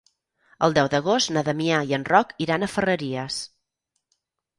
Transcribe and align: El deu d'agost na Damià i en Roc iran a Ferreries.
El 0.67 0.71
deu 0.77 0.87
d'agost 0.93 1.31
na 1.35 1.43
Damià 1.49 1.81
i 1.91 1.93
en 1.97 2.05
Roc 2.07 2.31
iran 2.45 2.65
a 2.65 2.71
Ferreries. 2.77 3.37